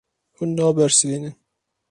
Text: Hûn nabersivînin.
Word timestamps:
Hûn 0.35 0.49
nabersivînin. 0.57 1.35